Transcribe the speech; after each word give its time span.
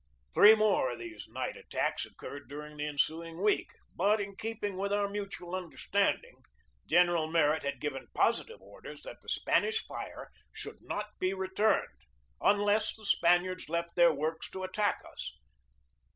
Three 0.33 0.55
more 0.55 0.91
of 0.91 0.97
these 0.97 1.27
night 1.27 1.55
attacks 1.55 2.07
oc 2.07 2.13
curred 2.13 2.47
during 2.49 2.75
the 2.75 2.87
ensuing 2.87 3.39
week; 3.43 3.67
but 3.95 4.19
in 4.19 4.35
keeping 4.35 4.75
with 4.75 4.91
our 4.91 5.07
mutual 5.07 5.53
understanding, 5.53 6.37
General 6.87 7.27
Merritt 7.27 7.61
had 7.61 7.79
given 7.79 8.07
positive 8.15 8.63
orders 8.63 9.03
that 9.03 9.21
the 9.21 9.29
Spanish 9.29 9.85
fire 9.85 10.31
should 10.51 10.79
not 10.81 11.05
be 11.19 11.35
returned 11.35 11.99
unless 12.41 12.95
the 12.95 13.05
Spaniards 13.05 13.69
left 13.69 13.95
their 13.95 14.11
works 14.11 14.49
to 14.49 14.63
attack 14.63 15.01
us. 15.07 15.37